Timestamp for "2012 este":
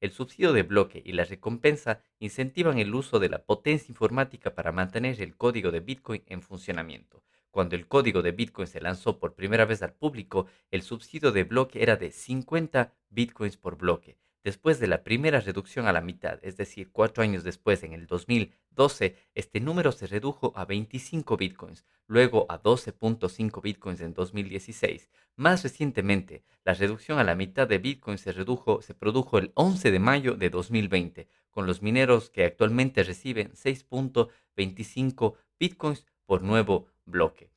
18.06-19.60